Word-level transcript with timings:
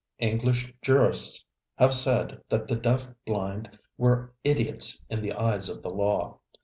English 0.17 0.73
jurists 0.81 1.45
had 1.77 1.93
said 1.93 2.41
that 2.49 2.67
the 2.67 2.75
deaf 2.75 3.07
blind 3.23 3.77
were 3.99 4.33
idiots 4.43 4.99
in 5.11 5.21
the 5.21 5.31
eyes 5.33 5.69
of 5.69 5.83
the 5.83 5.91
law. 5.91 6.39